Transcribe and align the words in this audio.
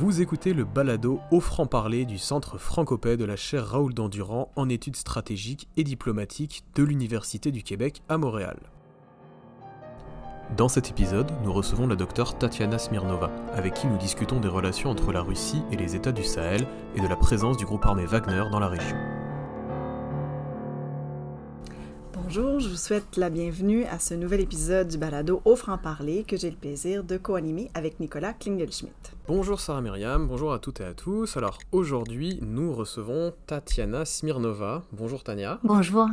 Vous 0.00 0.20
écoutez 0.20 0.54
le 0.54 0.64
balado 0.64 1.18
au 1.32 1.40
franc-parler 1.40 2.04
du 2.04 2.18
Centre 2.18 2.56
francopais 2.56 3.16
de 3.16 3.24
la 3.24 3.34
chaire 3.34 3.66
Raoul 3.66 3.92
Dandurand 3.92 4.52
en 4.54 4.68
études 4.68 4.94
stratégiques 4.94 5.68
et 5.76 5.82
diplomatiques 5.82 6.62
de 6.76 6.84
l'Université 6.84 7.50
du 7.50 7.64
Québec 7.64 8.00
à 8.08 8.16
Montréal. 8.16 8.60
Dans 10.56 10.68
cet 10.68 10.88
épisode, 10.88 11.32
nous 11.42 11.52
recevons 11.52 11.88
la 11.88 11.96
docteure 11.96 12.38
Tatiana 12.38 12.78
Smirnova, 12.78 13.32
avec 13.52 13.74
qui 13.74 13.88
nous 13.88 13.98
discutons 13.98 14.38
des 14.38 14.46
relations 14.46 14.90
entre 14.90 15.10
la 15.10 15.20
Russie 15.20 15.64
et 15.72 15.76
les 15.76 15.96
États 15.96 16.12
du 16.12 16.22
Sahel 16.22 16.68
et 16.94 17.00
de 17.00 17.08
la 17.08 17.16
présence 17.16 17.56
du 17.56 17.64
groupe 17.64 17.84
armé 17.84 18.06
Wagner 18.06 18.44
dans 18.52 18.60
la 18.60 18.68
région. 18.68 18.96
Bonjour, 22.30 22.60
je 22.60 22.68
vous 22.68 22.76
souhaite 22.76 23.16
la 23.16 23.30
bienvenue 23.30 23.84
à 23.84 23.98
ce 23.98 24.12
nouvel 24.12 24.42
épisode 24.42 24.88
du 24.88 24.98
balado 24.98 25.40
au 25.46 25.56
franc-parler 25.56 26.24
que 26.24 26.36
j'ai 26.36 26.50
le 26.50 26.58
plaisir 26.58 27.02
de 27.02 27.16
co-animer 27.16 27.70
avec 27.72 28.00
Nicolas 28.00 28.34
Klingelschmidt. 28.34 28.92
Bonjour 29.26 29.58
Sarah 29.60 29.80
Myriam, 29.80 30.28
bonjour 30.28 30.52
à 30.52 30.58
toutes 30.58 30.82
et 30.82 30.84
à 30.84 30.92
tous. 30.92 31.38
Alors 31.38 31.58
aujourd'hui, 31.72 32.38
nous 32.42 32.74
recevons 32.74 33.32
Tatiana 33.46 34.04
Smirnova. 34.04 34.82
Bonjour 34.92 35.24
Tania. 35.24 35.58
Bonjour. 35.64 36.06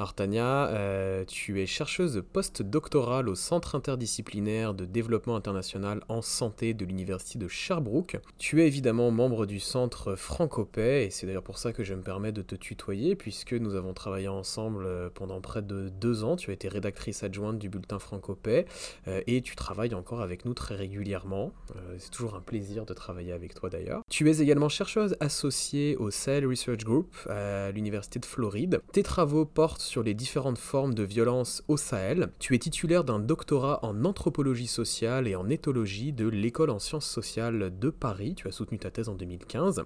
Alors 0.00 0.14
Tania, 0.14 0.68
euh, 0.68 1.26
tu 1.26 1.60
es 1.60 1.66
chercheuse 1.66 2.22
post-doctorale 2.32 3.28
au 3.28 3.34
Centre 3.34 3.74
interdisciplinaire 3.74 4.72
de 4.72 4.86
développement 4.86 5.36
international 5.36 6.00
en 6.08 6.22
santé 6.22 6.72
de 6.72 6.86
l'Université 6.86 7.38
de 7.38 7.48
Sherbrooke. 7.48 8.16
Tu 8.38 8.62
es 8.62 8.66
évidemment 8.66 9.10
membre 9.10 9.44
du 9.44 9.60
Centre 9.60 10.14
Francopais 10.14 11.04
et 11.04 11.10
c'est 11.10 11.26
d'ailleurs 11.26 11.42
pour 11.42 11.58
ça 11.58 11.74
que 11.74 11.84
je 11.84 11.92
me 11.92 12.00
permets 12.00 12.32
de 12.32 12.40
te 12.40 12.54
tutoyer 12.54 13.14
puisque 13.14 13.52
nous 13.52 13.74
avons 13.74 13.92
travaillé 13.92 14.26
ensemble 14.28 14.86
euh, 14.86 15.10
pendant 15.12 15.42
près 15.42 15.60
de 15.60 15.90
deux 15.90 16.24
ans. 16.24 16.36
Tu 16.36 16.48
as 16.48 16.54
été 16.54 16.68
rédactrice 16.68 17.22
adjointe 17.22 17.58
du 17.58 17.68
bulletin 17.68 17.98
Francopais 17.98 18.64
euh, 19.06 19.20
et 19.26 19.42
tu 19.42 19.54
travailles 19.54 19.94
encore 19.94 20.22
avec 20.22 20.46
nous 20.46 20.54
très 20.54 20.76
régulièrement. 20.76 21.52
c'est 21.98 22.10
toujours 22.10 22.36
un 22.36 22.40
plaisir 22.40 22.86
de 22.86 22.94
travailler 22.94 23.32
avec 23.32 23.52
toi 23.52 23.68
d'ailleurs. 23.68 24.00
Tu 24.08 24.30
es 24.30 24.40
également 24.40 24.70
chercheuse 24.70 25.14
associée 25.20 25.94
au 25.98 26.10
Sahel 26.10 26.46
Research 26.46 26.84
Group 26.84 27.14
à 27.28 27.70
l'Université 27.70 28.18
de 28.18 28.24
Floride. 28.24 28.80
Tes 28.92 29.02
travaux 29.02 29.44
portent 29.44 29.89
sur 29.90 30.04
les 30.04 30.14
différentes 30.14 30.56
formes 30.56 30.94
de 30.94 31.02
violence 31.02 31.64
au 31.66 31.76
Sahel. 31.76 32.28
Tu 32.38 32.54
es 32.54 32.58
titulaire 32.58 33.02
d'un 33.02 33.18
doctorat 33.18 33.80
en 33.84 34.04
anthropologie 34.04 34.68
sociale 34.68 35.26
et 35.26 35.34
en 35.34 35.48
éthologie 35.48 36.12
de 36.12 36.28
l'École 36.28 36.70
en 36.70 36.78
sciences 36.78 37.08
sociales 37.08 37.76
de 37.76 37.90
Paris. 37.90 38.36
Tu 38.36 38.46
as 38.46 38.52
soutenu 38.52 38.78
ta 38.78 38.92
thèse 38.92 39.08
en 39.08 39.16
2015. 39.16 39.82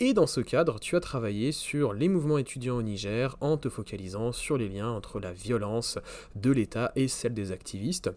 Et 0.00 0.12
dans 0.12 0.26
ce 0.26 0.40
cadre, 0.40 0.80
tu 0.80 0.96
as 0.96 1.00
travaillé 1.00 1.52
sur 1.52 1.92
les 1.92 2.08
mouvements 2.08 2.38
étudiants 2.38 2.78
au 2.78 2.82
Niger 2.82 3.36
en 3.40 3.56
te 3.56 3.68
focalisant 3.68 4.32
sur 4.32 4.58
les 4.58 4.68
liens 4.68 4.90
entre 4.90 5.20
la 5.20 5.32
violence 5.32 6.00
de 6.34 6.50
l'État 6.50 6.90
et 6.96 7.06
celle 7.06 7.34
des 7.34 7.52
activistes. 7.52 8.10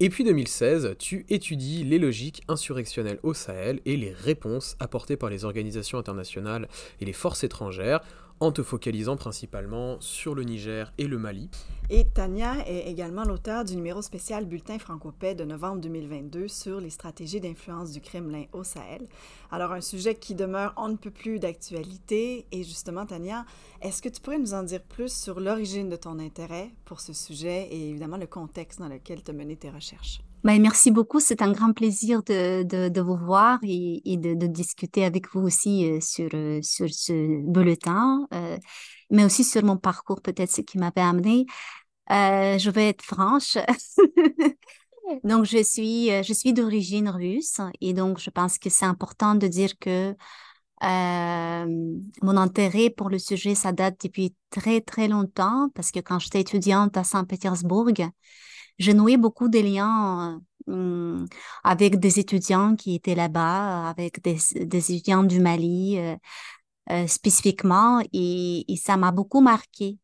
Et 0.00 0.10
puis 0.10 0.24
2016, 0.24 0.96
tu 0.98 1.24
étudies 1.30 1.84
les 1.84 1.98
logiques 1.98 2.42
insurrectionnelles 2.48 3.20
au 3.22 3.32
Sahel 3.32 3.80
et 3.86 3.96
les 3.96 4.12
réponses 4.12 4.76
apportées 4.80 5.16
par 5.16 5.30
les 5.30 5.46
organisations 5.46 5.96
internationales 5.98 6.68
et 7.00 7.06
les 7.06 7.12
forces 7.14 7.42
étrangères 7.42 8.00
en 8.40 8.52
te 8.52 8.62
focalisant 8.62 9.16
principalement 9.16 10.00
sur 10.00 10.34
le 10.34 10.44
Niger 10.44 10.92
et 10.98 11.06
le 11.06 11.18
Mali. 11.18 11.50
Et 11.90 12.06
Tania 12.06 12.66
est 12.66 12.90
également 12.90 13.24
l'auteur 13.24 13.64
du 13.64 13.76
numéro 13.76 14.02
spécial 14.02 14.46
Bulletin 14.46 14.78
Francopais 14.78 15.34
de 15.34 15.44
novembre 15.44 15.80
2022 15.82 16.48
sur 16.48 16.80
les 16.80 16.90
stratégies 16.90 17.40
d'influence 17.40 17.92
du 17.92 18.00
Kremlin 18.00 18.44
au 18.52 18.64
Sahel. 18.64 19.06
Alors, 19.50 19.72
un 19.72 19.80
sujet 19.80 20.14
qui 20.14 20.34
demeure 20.34 20.72
on 20.76 20.88
ne 20.88 20.96
peut 20.96 21.10
plus 21.10 21.38
d'actualité. 21.38 22.46
Et 22.52 22.64
justement, 22.64 23.06
Tania, 23.06 23.44
est-ce 23.82 24.02
que 24.02 24.08
tu 24.08 24.20
pourrais 24.20 24.38
nous 24.38 24.54
en 24.54 24.62
dire 24.62 24.82
plus 24.82 25.12
sur 25.14 25.40
l'origine 25.40 25.88
de 25.88 25.96
ton 25.96 26.18
intérêt 26.18 26.70
pour 26.84 27.00
ce 27.00 27.12
sujet 27.12 27.68
et 27.70 27.90
évidemment 27.90 28.16
le 28.16 28.26
contexte 28.26 28.78
dans 28.80 28.88
lequel 28.88 29.22
tu 29.22 29.30
as 29.30 29.34
mené 29.34 29.56
tes 29.56 29.70
recherches? 29.70 30.20
Ben, 30.44 30.60
merci 30.60 30.90
beaucoup. 30.90 31.20
C'est 31.20 31.40
un 31.40 31.52
grand 31.52 31.72
plaisir 31.72 32.22
de, 32.22 33.00
vous 33.00 33.16
voir 33.16 33.58
et, 33.62 34.16
de, 34.18 34.46
discuter 34.46 35.06
avec 35.06 35.32
vous 35.32 35.40
aussi 35.40 35.90
euh, 35.90 36.00
sur, 36.02 36.28
euh, 36.34 36.60
sur 36.62 36.90
ce 36.90 37.40
bulletin, 37.50 38.26
euh, 38.34 38.58
mais 39.08 39.24
aussi 39.24 39.42
sur 39.42 39.64
mon 39.64 39.78
parcours, 39.78 40.20
peut-être 40.20 40.50
ce 40.50 40.60
qui 40.60 40.76
m'avait 40.76 41.00
amené. 41.00 41.46
Je 42.10 42.70
vais 42.70 42.90
être 42.90 43.02
franche. 43.02 43.56
donc, 45.24 45.46
je 45.46 45.62
suis, 45.62 46.08
je 46.22 46.32
suis 46.34 46.52
d'origine 46.52 47.08
russe 47.08 47.60
et 47.80 47.94
donc 47.94 48.18
je 48.18 48.28
pense 48.28 48.58
que 48.58 48.68
c'est 48.68 48.84
important 48.84 49.34
de 49.36 49.46
dire 49.48 49.78
que 49.80 50.14
mon 50.82 52.36
intérêt 52.36 52.90
pour 52.90 53.08
le 53.08 53.18
sujet, 53.18 53.54
ça 53.54 53.72
date 53.72 53.98
depuis 54.04 54.34
très, 54.50 54.82
très 54.82 55.08
longtemps 55.08 55.70
parce 55.74 55.90
que 55.90 56.00
quand 56.00 56.18
j'étais 56.18 56.42
étudiante 56.42 56.98
à 56.98 57.04
Saint-Pétersbourg, 57.04 57.88
je 58.78 58.92
nouais 58.92 59.16
beaucoup 59.16 59.48
de 59.48 59.58
liens 59.58 60.40
euh, 60.68 61.26
avec 61.62 61.98
des 62.00 62.18
étudiants 62.18 62.76
qui 62.76 62.94
étaient 62.94 63.14
là-bas, 63.14 63.88
avec 63.88 64.22
des, 64.22 64.38
étudiants 64.56 65.24
du 65.24 65.40
Mali 65.40 65.98
euh, 65.98 66.16
euh, 66.90 67.06
spécifiquement, 67.06 68.02
et, 68.12 68.64
ça 68.82 68.96
m'a 68.96 69.12
beaucoup 69.12 69.40
marqué. 69.40 69.98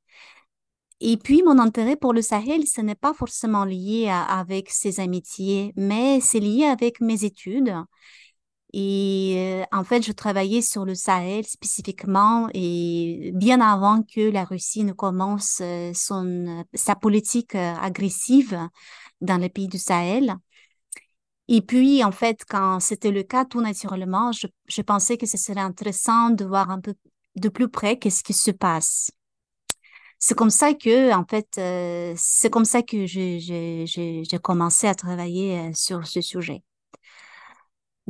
Et 1.00 1.16
puis, 1.16 1.42
mon 1.42 1.58
intérêt 1.58 1.96
pour 1.96 2.12
le 2.12 2.20
Sahel, 2.22 2.66
ce 2.66 2.80
n'est 2.82 2.94
pas 2.94 3.14
forcément 3.14 3.64
lié 3.64 4.08
avec 4.10 4.70
ces 4.70 5.00
amitiés, 5.00 5.72
mais 5.76 6.20
c'est 6.20 6.40
lié 6.40 6.64
avec 6.64 7.00
mes 7.00 7.24
études. 7.24 7.74
Et 8.72 9.62
en 9.72 9.82
fait, 9.84 10.02
je 10.02 10.12
travaillais 10.12 10.62
sur 10.62 10.84
le 10.84 10.94
Sahel 10.94 11.44
spécifiquement 11.46 12.48
et 12.54 13.32
bien 13.34 13.60
avant 13.60 14.02
que 14.02 14.30
la 14.30 14.44
Russie 14.44 14.84
ne 14.84 14.92
commence 14.92 15.60
son, 15.94 16.64
sa 16.74 16.94
politique 16.94 17.54
agressive 17.54 18.68
dans 19.20 19.38
les 19.38 19.48
pays 19.48 19.68
du 19.68 19.78
Sahel. 19.78 20.36
Et 21.48 21.62
puis, 21.62 22.04
en 22.04 22.12
fait, 22.12 22.44
quand 22.48 22.78
c'était 22.80 23.10
le 23.10 23.24
cas, 23.24 23.44
tout 23.44 23.60
naturellement, 23.60 24.30
je, 24.30 24.46
je 24.68 24.82
pensais 24.82 25.16
que 25.16 25.26
ce 25.26 25.36
serait 25.36 25.60
intéressant 25.60 26.30
de 26.30 26.44
voir 26.44 26.70
un 26.70 26.80
peu 26.80 26.94
de 27.36 27.48
plus 27.48 27.68
près 27.68 27.98
qu'est-ce 27.98 28.22
qui 28.22 28.34
se 28.34 28.52
passe. 28.52 29.10
C'est 30.18 30.36
comme 30.36 30.50
ça 30.50 30.74
que, 30.74 31.12
en 31.12 31.24
fait, 31.24 31.60
c'est 32.16 32.50
comme 32.50 32.64
ça 32.66 32.82
que 32.82 33.06
j'ai 33.06 34.38
commencé 34.42 34.86
à 34.86 34.94
travailler 34.94 35.72
sur 35.74 36.06
ce 36.06 36.20
sujet. 36.20 36.62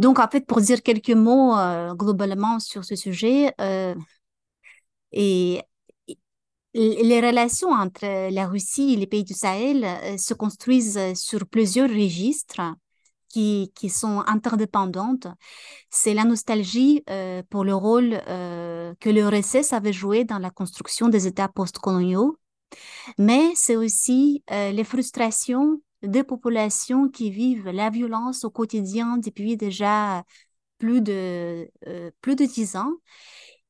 Donc, 0.01 0.19
en 0.19 0.29
fait, 0.29 0.47
pour 0.47 0.63
dire 0.63 0.83
quelques 0.83 1.11
mots 1.11 1.55
euh, 1.59 1.95
globalement 1.95 2.59
sur 2.59 2.85
ce 2.87 2.97
sujet, 2.97 3.53
euh, 3.61 3.95
et, 5.13 5.63
les 6.73 7.21
relations 7.21 7.71
entre 7.71 8.31
la 8.31 8.47
Russie 8.47 8.95
et 8.95 8.97
les 8.97 9.07
pays 9.07 9.25
du 9.25 9.35
Sahel 9.35 9.85
euh, 9.85 10.17
se 10.17 10.35
construisent 10.35 11.15
sur 11.15 11.45
plusieurs 11.47 11.91
registres 11.91 12.61
qui, 13.29 13.73
qui 13.75 13.91
sont 13.91 14.23
interdépendantes. 14.27 15.27
C'est 15.91 16.15
la 16.15 16.25
nostalgie 16.25 17.05
pour 17.51 17.65
le 17.65 17.75
rôle 17.75 18.21
que 19.01 19.11
l'URSS 19.11 19.73
avait 19.73 19.93
joué 19.93 20.25
dans 20.25 20.39
la 20.39 20.51
construction 20.51 21.09
des 21.09 21.27
États 21.27 21.49
postcoloniaux, 21.49 22.39
mais 23.19 23.53
c'est 23.55 23.77
aussi 23.77 24.43
les 24.51 24.85
frustrations 24.85 25.81
des 26.03 26.25
populations 26.25 27.09
qui 27.09 27.31
vivent 27.31 27.69
la 27.69 27.91
violence 27.91 28.45
au 28.45 28.51
quotidien 28.51 29.19
depuis 29.19 29.57
déjà 29.57 30.25
plus 30.79 31.01
de, 31.03 31.71
euh, 31.87 32.11
plus 32.21 32.35
de 32.37 32.45
dix 32.47 32.77
ans 32.77 32.93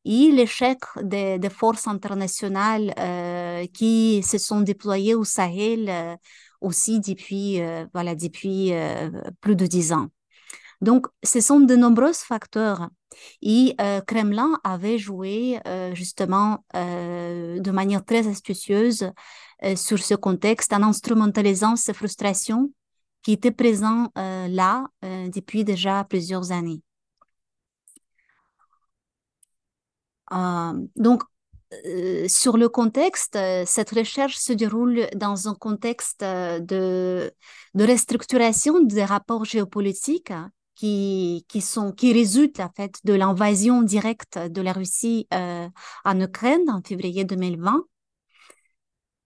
et 0.05 0.31
l'échec 0.31 0.79
des, 1.03 1.39
forces 1.51 1.87
internationales 1.87 2.95
euh, 2.99 3.67
qui 3.75 4.23
se 4.23 4.39
sont 4.39 4.63
déployées 4.63 5.15
au 5.15 5.25
Sahel 5.25 5.91
euh, 5.91 6.17
aussi 6.63 7.01
depuis, 7.01 7.61
voilà, 7.93 8.15
depuis 8.15 8.73
plus 9.41 9.57
de 9.57 9.67
dix 9.67 9.93
ans. 9.93 10.09
Donc, 10.81 11.07
ce 11.23 11.41
sont 11.41 11.61
de 11.61 11.77
nombreux 11.77 12.13
facteurs. 12.13 12.89
Et 13.43 13.77
Kremlin 14.07 14.59
avait 14.65 14.97
joué 14.97 15.61
justement 15.93 16.65
de 16.75 17.71
manière 17.71 18.05
très 18.05 18.29
astucieuse 18.29 19.11
euh, 19.63 19.77
sur 19.77 19.99
ce 19.99 20.15
contexte 20.15 20.73
en 20.73 20.83
instrumentalisant 20.83 21.77
ces 21.77 21.93
frustrations 21.93 22.73
qui 23.23 23.33
étaient 23.33 23.51
présentes 23.51 24.11
euh, 24.17 24.49
là 24.49 24.87
euh, 25.05 25.29
depuis 25.29 25.65
déjà 25.65 26.05
plusieurs 26.05 26.53
années. 26.53 26.83
donc, 30.97 31.25
sur 32.29 32.57
le 32.57 32.69
contexte, 32.69 33.37
cette 33.67 33.91
recherche 33.91 34.37
se 34.37 34.53
déroule 34.53 35.09
dans 35.17 35.49
un 35.49 35.55
contexte 35.55 36.21
de 36.21 37.33
restructuration 37.75 38.81
des 38.81 39.05
rapports 39.05 39.45
géopolitiques 39.45 40.33
qui, 40.81 41.45
qui, 41.49 41.61
sont, 41.61 41.93
qui 41.93 42.13
résultent 42.13 42.61
en 42.61 42.71
fait 42.75 42.95
de 43.05 43.13
l'invasion 43.13 43.83
directe 43.83 44.39
de 44.39 44.63
la 44.63 44.73
Russie 44.73 45.29
en 45.31 46.21
Ukraine 46.21 46.69
en 46.71 46.81
février 46.83 47.25
2020 47.25 47.85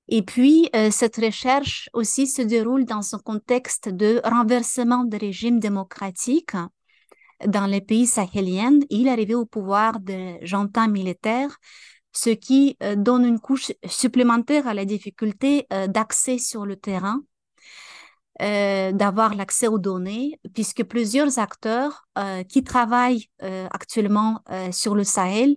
et 0.08 0.22
puis, 0.22 0.68
euh, 0.76 0.90
cette 0.90 1.16
recherche 1.16 1.88
aussi 1.92 2.26
se 2.26 2.42
déroule 2.42 2.84
dans 2.84 3.14
un 3.14 3.18
contexte 3.18 3.88
de 3.88 4.20
renversement 4.24 5.04
de 5.04 5.16
régime 5.16 5.60
démocratique 5.60 6.52
dans 7.46 7.66
les 7.66 7.80
pays 7.80 8.06
sahéliens. 8.06 8.80
Il 8.90 9.06
est 9.06 9.10
arrivé 9.10 9.34
au 9.34 9.46
pouvoir 9.46 10.00
de 10.00 10.36
junta 10.42 10.88
militaires, 10.88 11.56
ce 12.12 12.30
qui 12.30 12.76
euh, 12.82 12.96
donne 12.96 13.24
une 13.24 13.40
couche 13.40 13.72
supplémentaire 13.86 14.68
à 14.68 14.74
la 14.74 14.84
difficulté 14.84 15.66
euh, 15.72 15.86
d'accès 15.86 16.38
sur 16.38 16.66
le 16.66 16.76
terrain. 16.76 17.22
D'avoir 18.40 19.34
l'accès 19.34 19.68
aux 19.68 19.78
données, 19.78 20.40
puisque 20.54 20.82
plusieurs 20.84 21.38
acteurs 21.38 22.08
qui 22.48 22.64
travaillent 22.64 23.28
actuellement 23.40 24.40
sur 24.72 24.94
le 24.94 25.04
Sahel 25.04 25.56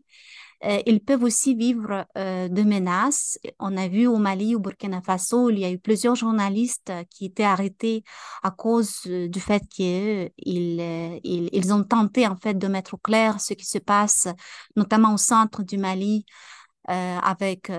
euh, 0.66 0.80
ils 0.88 1.04
peuvent 1.04 1.24
aussi 1.24 1.54
vivre 1.56 2.08
euh, 2.18 2.48
de 2.48 2.64
menaces. 2.64 3.38
On 3.60 3.78
a 3.78 3.88
vu 3.88 4.08
au 4.08 4.18
Mali, 4.18 4.56
au 4.56 4.60
Burkina 4.60 5.02
Faso, 5.02 5.50
il 5.52 5.60
y 5.60 5.66
a 5.66 5.70
eu 5.70 5.78
plusieurs 5.78 6.16
journalistes 6.16 6.92
qui 7.12 7.26
étaient 7.26 7.44
arrêtés 7.44 8.04
à 8.42 8.50
cause 8.52 9.02
euh, 9.08 9.28
du 9.28 9.40
fait 9.40 9.62
qu'ils 9.70 10.32
ils, 10.38 11.50
ils, 11.54 11.74
ont 11.74 11.84
tenté 11.84 12.26
en 12.28 12.36
fait 12.36 12.56
de 12.56 12.68
mettre 12.68 12.96
au 12.96 12.98
clair 12.98 13.40
ce 13.40 13.54
qui 13.54 13.66
se 13.66 13.78
passe, 13.78 14.28
notamment 14.76 15.14
au 15.14 15.18
centre 15.18 15.64
du 15.64 15.78
Mali. 15.78 16.26
avec 16.90 17.70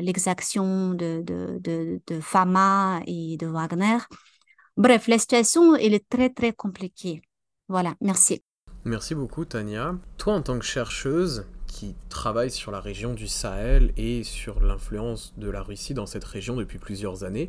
l'exaction 0.00 0.94
de, 0.94 1.22
de, 1.22 2.00
de, 2.06 2.20
Fama 2.20 3.00
et 3.06 3.36
de 3.36 3.46
Wagner. 3.46 3.98
Bref, 4.76 5.08
la 5.08 5.18
situation, 5.18 5.76
elle 5.76 5.94
est 5.94 6.08
très, 6.08 6.30
très 6.30 6.52
compliquée. 6.52 7.22
Voilà, 7.68 7.94
merci. 8.00 8.42
Merci 8.84 9.14
beaucoup, 9.14 9.44
Tania. 9.44 9.94
Toi, 10.18 10.34
en 10.34 10.42
tant 10.42 10.58
que 10.58 10.64
chercheuse, 10.64 11.44
qui 11.74 11.96
travaille 12.08 12.52
sur 12.52 12.70
la 12.70 12.80
région 12.80 13.14
du 13.14 13.26
Sahel 13.26 13.92
et 13.96 14.22
sur 14.22 14.60
l'influence 14.60 15.34
de 15.36 15.50
la 15.50 15.60
Russie 15.60 15.92
dans 15.92 16.06
cette 16.06 16.24
région 16.24 16.54
depuis 16.54 16.78
plusieurs 16.78 17.24
années. 17.24 17.48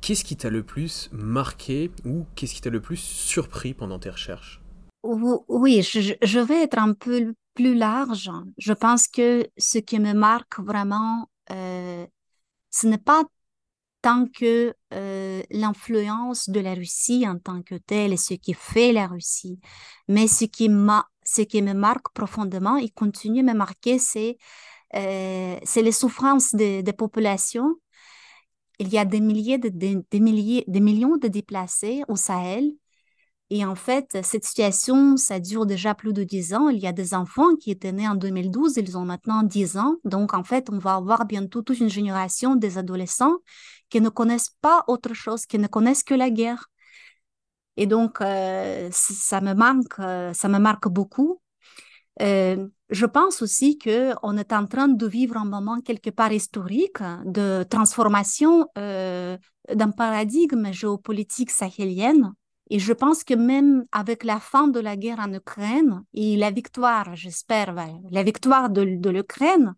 Qu'est-ce 0.00 0.24
qui 0.24 0.36
t'a 0.36 0.48
le 0.48 0.62
plus 0.62 1.10
marqué 1.12 1.90
ou 2.06 2.24
qu'est-ce 2.34 2.54
qui 2.54 2.60
t'a 2.62 2.70
le 2.70 2.80
plus 2.80 2.96
surpris 2.96 3.74
pendant 3.74 3.98
tes 3.98 4.08
recherches? 4.08 4.62
Oui, 5.04 5.82
je, 5.82 6.38
vais 6.40 6.62
être 6.62 6.78
un 6.78 6.94
peu 6.94 7.34
plus 7.54 7.74
large. 7.74 8.30
Je 8.56 8.72
pense 8.72 9.06
que 9.06 9.46
ce 9.58 9.78
qui 9.78 10.00
me 10.00 10.14
marque 10.14 10.58
vraiment, 10.58 11.28
euh, 11.50 12.06
ce 12.70 12.86
n'est 12.86 12.98
pas 12.98 13.24
tant 14.02 14.26
que 14.26 14.74
euh, 14.92 15.42
l'influence 15.50 16.50
de 16.50 16.60
la 16.60 16.74
Russie 16.74 17.26
en 17.26 17.38
tant 17.38 17.62
que 17.62 17.76
telle 17.76 18.12
et 18.12 18.16
ce 18.16 18.34
qui 18.34 18.52
fait 18.52 18.92
la 18.92 19.06
Russie, 19.06 19.60
mais 20.08 20.26
ce 20.26 20.44
qui 20.44 20.68
m'a 20.68 21.06
ce 21.24 21.42
qui 21.42 21.62
me 21.62 21.72
marque 21.72 22.12
profondément 22.12 22.76
et 22.76 22.88
continue 22.90 23.40
à 23.40 23.42
me 23.44 23.54
marquer, 23.54 23.98
c'est 23.98 24.36
euh, 24.94 25.56
les 25.76 25.92
souffrances 25.92 26.54
des, 26.54 26.82
populations. 26.92 27.76
Il 28.78 28.88
y 28.88 28.98
a 28.98 29.04
des 29.04 29.20
milliers, 29.20 29.58
de, 29.58 29.68
des, 29.68 30.20
milliers, 30.20 30.64
des 30.66 30.80
millions 30.80 31.16
de 31.16 31.28
déplacés 31.28 32.02
au 32.08 32.16
Sahel. 32.16 32.72
Et 33.50 33.66
en 33.66 33.74
fait, 33.74 34.18
cette 34.22 34.46
situation, 34.46 35.18
ça 35.18 35.38
dure 35.38 35.66
déjà 35.66 35.94
plus 35.94 36.14
de 36.14 36.24
10 36.24 36.54
ans. 36.54 36.68
Il 36.70 36.78
y 36.78 36.86
a 36.86 36.92
des 36.92 37.12
enfants 37.12 37.54
qui 37.56 37.70
étaient 37.70 37.92
nés 37.92 38.08
en 38.08 38.14
2012, 38.14 38.78
ils 38.78 38.96
ont 38.96 39.04
maintenant 39.04 39.42
10 39.42 39.76
ans. 39.76 39.96
Donc, 40.04 40.32
en 40.32 40.42
fait, 40.42 40.70
on 40.70 40.78
va 40.78 40.94
avoir 40.94 41.26
bientôt 41.26 41.60
toute 41.60 41.78
une 41.78 41.90
génération 41.90 42.56
des 42.56 42.78
adolescents 42.78 43.36
qui 43.92 44.00
ne 44.00 44.08
connaissent 44.08 44.56
pas 44.62 44.84
autre 44.88 45.12
chose, 45.12 45.44
qui 45.44 45.58
ne 45.58 45.66
connaissent 45.66 46.02
que 46.02 46.14
la 46.14 46.30
guerre. 46.30 46.70
Et 47.76 47.86
donc, 47.86 48.22
euh, 48.22 48.88
ça 48.90 49.42
me 49.42 49.52
manque, 49.52 49.98
euh, 49.98 50.32
ça 50.32 50.48
me 50.48 50.58
marque 50.58 50.88
beaucoup. 50.88 51.42
Euh, 52.22 52.66
je 52.88 53.06
pense 53.06 53.42
aussi 53.42 53.76
que 53.76 54.14
on 54.22 54.38
est 54.38 54.54
en 54.54 54.66
train 54.66 54.88
de 54.88 55.06
vivre 55.06 55.36
un 55.36 55.44
moment 55.44 55.82
quelque 55.82 56.08
part 56.08 56.32
historique 56.32 57.02
de 57.26 57.64
transformation 57.68 58.66
d'un 58.76 59.90
paradigme 59.94 60.72
géopolitique 60.72 61.50
sahélien. 61.50 62.34
Et 62.70 62.78
je 62.78 62.94
pense 62.94 63.24
que 63.24 63.34
même 63.34 63.84
avec 63.92 64.24
la 64.24 64.40
fin 64.40 64.68
de 64.68 64.80
la 64.80 64.96
guerre 64.96 65.20
en 65.20 65.32
Ukraine 65.34 66.02
et 66.14 66.36
la 66.36 66.50
victoire, 66.50 67.14
j'espère, 67.14 67.74
la 68.10 68.22
victoire 68.22 68.70
de 68.70 69.10
l'Ukraine, 69.10 69.74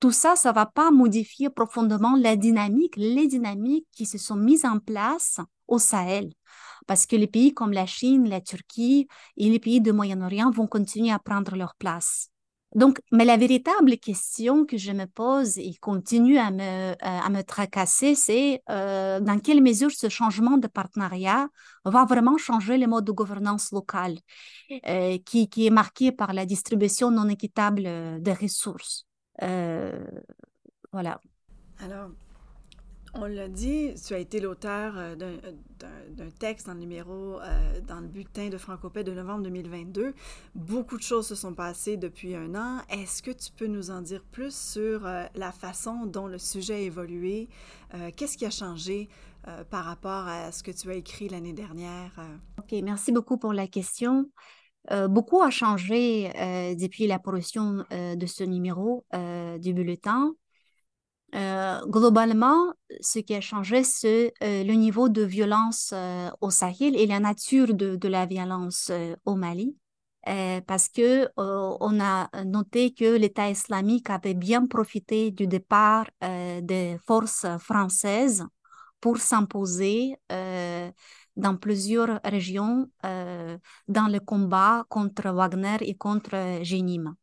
tout 0.00 0.12
ça, 0.12 0.36
ça 0.36 0.52
va 0.52 0.66
pas 0.66 0.90
modifier 0.90 1.50
profondément 1.50 2.16
la 2.16 2.36
dynamique, 2.36 2.96
les 2.96 3.26
dynamiques 3.26 3.86
qui 3.92 4.06
se 4.06 4.18
sont 4.18 4.36
mises 4.36 4.64
en 4.64 4.78
place 4.78 5.40
au 5.68 5.78
Sahel 5.78 6.30
parce 6.86 7.06
que 7.06 7.16
les 7.16 7.26
pays 7.26 7.52
comme 7.52 7.72
la 7.72 7.86
Chine, 7.86 8.28
la 8.28 8.40
Turquie 8.40 9.08
et 9.36 9.50
les 9.50 9.58
pays 9.58 9.80
du 9.80 9.92
Moyen-Orient 9.92 10.50
vont 10.50 10.66
continuer 10.66 11.10
à 11.10 11.18
prendre 11.18 11.56
leur 11.56 11.74
place. 11.74 12.30
Donc, 12.74 13.00
mais 13.10 13.24
la 13.24 13.36
véritable 13.36 13.96
question 13.96 14.66
que 14.66 14.76
je 14.76 14.92
me 14.92 15.06
pose 15.06 15.56
et 15.56 15.74
continue 15.80 16.36
à 16.36 16.50
me, 16.50 16.92
euh, 16.92 17.42
tracasser, 17.46 18.14
c'est 18.14 18.62
euh, 18.68 19.20
dans 19.20 19.38
quelle 19.38 19.62
mesure 19.62 19.90
ce 19.90 20.08
changement 20.08 20.58
de 20.58 20.66
partenariat 20.66 21.48
va 21.84 22.04
vraiment 22.04 22.36
changer 22.36 22.76
le 22.76 22.86
mode 22.86 23.04
de 23.04 23.12
gouvernance 23.12 23.72
locale 23.72 24.18
euh, 24.88 25.16
qui, 25.24 25.48
qui, 25.48 25.66
est 25.66 25.70
marqué 25.70 26.12
par 26.12 26.34
la 26.34 26.44
distribution 26.44 27.10
non 27.10 27.28
équitable 27.28 28.20
des 28.20 28.32
ressources. 28.32 29.05
Voilà. 29.40 31.20
Alors, 31.78 32.10
on 33.18 33.26
l'a 33.26 33.48
dit, 33.48 33.94
tu 34.06 34.14
as 34.14 34.18
été 34.18 34.40
l'auteur 34.40 34.94
euh, 34.96 35.14
d'un 35.16 36.30
texte 36.38 36.66
dans 36.66 36.74
le 36.74 36.80
numéro, 36.80 37.40
euh, 37.40 37.80
dans 37.86 38.00
le 38.00 38.08
bulletin 38.08 38.48
de 38.48 38.58
Francopais 38.58 39.04
de 39.04 39.12
novembre 39.12 39.42
2022. 39.44 40.12
Beaucoup 40.54 40.98
de 40.98 41.02
choses 41.02 41.26
se 41.26 41.34
sont 41.34 41.54
passées 41.54 41.96
depuis 41.96 42.34
un 42.34 42.54
an. 42.54 42.80
Est-ce 42.90 43.22
que 43.22 43.30
tu 43.30 43.50
peux 43.52 43.68
nous 43.68 43.90
en 43.90 44.02
dire 44.02 44.22
plus 44.22 44.54
sur 44.54 45.06
euh, 45.06 45.24
la 45.34 45.50
façon 45.50 46.04
dont 46.04 46.26
le 46.26 46.38
sujet 46.38 46.74
a 46.74 46.78
évolué? 46.80 47.48
Qu'est-ce 48.16 48.36
qui 48.36 48.44
a 48.44 48.50
changé 48.50 49.08
par 49.70 49.84
rapport 49.84 50.26
à 50.26 50.50
ce 50.50 50.62
que 50.62 50.72
tu 50.72 50.90
as 50.90 50.94
écrit 50.94 51.28
l'année 51.28 51.52
dernière? 51.52 52.12
OK, 52.58 52.74
merci 52.82 53.12
beaucoup 53.12 53.38
pour 53.38 53.52
la 53.52 53.68
question. 53.68 54.28
Beaucoup 55.08 55.42
a 55.42 55.50
changé 55.50 56.30
depuis 56.78 57.06
l'apparition 57.06 57.84
de 57.90 58.26
ce 58.26 58.44
numéro 58.44 59.04
du 59.58 59.72
bulletin. 59.72 60.34
Euh, 61.34 61.84
globalement, 61.86 62.72
ce 63.00 63.18
qui 63.18 63.34
a 63.34 63.40
changé, 63.40 63.82
c'est 63.84 64.32
euh, 64.42 64.64
le 64.64 64.72
niveau 64.74 65.08
de 65.08 65.22
violence 65.22 65.90
euh, 65.92 66.30
au 66.40 66.50
Sahel 66.50 66.96
et 66.96 67.06
la 67.06 67.20
nature 67.20 67.74
de, 67.74 68.08
la 68.08 68.26
violence 68.26 68.90
au 69.24 69.34
Mali. 69.34 69.76
parce 70.66 70.88
que 70.88 71.28
on 71.36 72.00
a 72.00 72.28
noté 72.44 72.92
que 72.94 73.16
l'État 73.16 73.50
islamique 73.50 74.10
avait 74.10 74.34
bien 74.34 74.66
profité 74.66 75.30
du 75.30 75.46
départ 75.46 76.06
des 76.62 76.98
forces 77.06 77.46
françaises 77.58 78.44
pour 79.00 79.18
s'imposer 79.18 80.16
dans 81.36 81.56
plusieurs 81.56 82.20
régions 82.24 82.90
dans 83.02 84.08
le 84.08 84.18
combat 84.20 84.84
contre 84.88 85.28
Wagner 85.30 85.76
et 85.80 85.94
contre 85.94 86.60
Génime. 86.62 87.14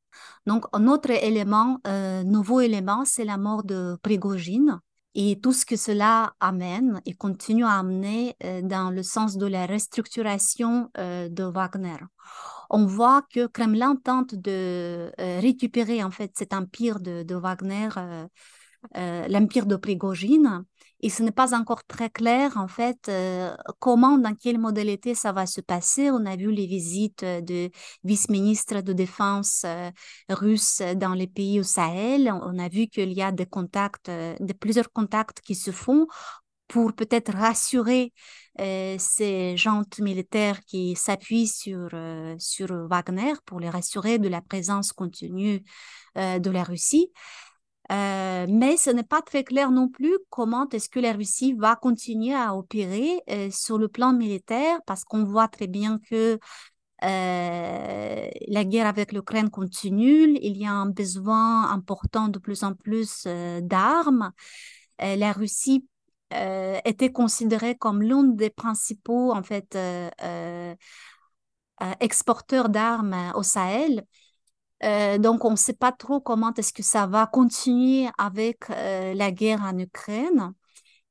Donc, 0.46 0.66
un 0.74 0.88
autre 0.88 1.12
élément, 1.12 1.80
euh, 1.88 2.24
nouveau 2.24 2.62
élément, 2.62 3.06
c'est 3.06 3.26
la 3.26 3.38
mort 3.38 3.64
de 3.64 3.98
Prigogine 4.02 4.80
et 5.16 5.40
tout 5.40 5.54
ce 5.54 5.66
que 5.66 5.76
cela 5.76 6.34
amène 6.40 7.02
et 7.06 7.14
continue 7.14 7.66
à 7.66 7.80
amener 7.80 8.36
euh, 8.44 8.62
dans 8.62 8.90
le 8.90 9.04
sens 9.04 9.38
de 9.38 9.46
la 9.46 9.66
restructuration 9.66 10.90
euh, 10.98 11.30
de 11.30 11.44
Wagner. 11.44 11.98
On 12.70 12.86
voit 12.86 13.22
que 13.32 13.46
Kremlin 13.46 13.96
tente 13.96 14.34
de 14.34 15.12
récupérer 15.18 16.04
en 16.04 16.10
fait 16.10 16.32
cet 16.36 16.54
empire 16.54 17.00
de, 17.00 17.22
de 17.22 17.36
Wagner, 17.36 17.90
l'empire 19.30 19.68
de 19.68 19.76
Prigogine, 19.76 20.66
et 21.04 21.10
ce 21.10 21.22
n'est 21.22 21.32
pas 21.32 21.54
encore 21.54 21.84
très 21.84 22.10
clair, 22.10 22.56
en 22.56 22.70
fait, 22.70 23.10
euh, 23.10 23.54
comment, 23.80 24.18
dans 24.18 24.34
quelle 24.36 24.58
modalité 24.58 25.16
ça 25.16 25.34
va 25.34 25.46
se 25.46 25.60
passer. 25.60 26.10
On 26.10 26.26
a 26.26 26.38
vu 26.38 26.50
les 26.50 26.66
visites 26.66 27.26
de 27.26 27.70
vice-ministres 28.06 28.80
de 28.80 28.94
défense 28.94 29.64
euh, 29.66 29.92
russes 30.30 30.82
dans 30.96 31.14
les 31.14 31.28
pays 31.28 31.60
au 31.60 31.64
Sahel. 31.64 32.32
On 32.32 32.58
a 32.58 32.70
vu 32.70 32.88
qu'il 32.88 33.12
y 33.12 33.22
a 33.22 33.34
des 33.34 33.46
contacts, 33.46 34.08
euh, 34.08 34.34
de 34.40 34.54
plusieurs 34.54 34.94
contacts 34.94 35.42
qui 35.42 35.56
se 35.56 35.72
font 35.72 36.08
pour 36.70 36.94
peut-être 36.94 37.34
rassurer 37.34 38.14
ces 38.58 39.58
gens 39.58 39.84
militaires 40.00 40.62
qui 40.66 40.96
s'appuient 40.96 41.48
sur, 41.48 41.90
sur 42.40 42.88
Wagner, 42.88 43.34
pour 43.46 43.60
les 43.60 43.70
rassurer 43.70 44.18
de 44.18 44.28
la 44.30 44.42
présence 44.42 44.92
continue 44.92 45.64
de 46.16 46.50
la 46.50 46.64
Russie. 46.64 47.12
Euh, 47.92 48.46
mais 48.50 48.78
ce 48.78 48.90
n'est 48.90 49.04
pas 49.04 49.22
très 49.22 49.44
clair 49.44 49.70
non 49.70 49.90
plus 49.90 50.18
comment 50.30 50.70
est-ce 50.70 50.88
que 50.90 51.00
la 51.00 51.12
Russie 51.12 51.54
va 51.54 51.76
continuer 51.76 52.34
à 52.34 52.56
opérer 52.56 53.22
euh, 53.30 53.50
sur 53.52 53.78
le 53.78 53.90
plan 53.90 54.14
militaire 54.14 54.80
parce 54.86 55.04
qu'on 55.04 55.26
voit 55.26 55.50
très 55.50 55.68
bien 55.68 56.00
que 56.00 56.40
euh, 57.04 58.30
la 58.48 58.64
guerre 58.64 58.88
avec 58.88 59.12
l'Ukraine 59.12 59.50
continue, 59.50 60.38
il 60.42 60.58
y 60.58 60.66
a 60.66 60.72
un 60.72 60.86
besoin 60.86 61.70
important 61.72 62.30
de 62.30 62.40
plus 62.40 62.64
en 62.64 62.74
plus 62.74 63.28
d'armes. 63.62 64.32
la 65.00 65.34
Russie 65.34 65.86
était 66.32 67.12
considérée 67.12 67.76
comme 67.76 68.02
l'un 68.02 68.24
des 68.24 68.50
principaux 68.50 69.34
en 69.34 69.44
fait 69.44 69.78
exporteurs 72.00 72.70
d'armes 72.70 73.34
au 73.36 73.44
Sahel. 73.44 74.06
Euh, 74.84 75.18
donc, 75.18 75.46
on 75.46 75.52
ne 75.52 75.56
sait 75.56 75.74
pas 75.74 75.92
trop 75.92 76.20
comment 76.20 76.54
est-ce 76.54 76.74
que 76.74 76.84
ça 76.84 77.08
va 77.08 77.26
continuer 77.28 78.10
avec 78.18 78.70
euh, 78.70 79.14
la 79.14 79.32
guerre 79.32 79.62
en 79.62 79.78
Ukraine. 79.78 80.54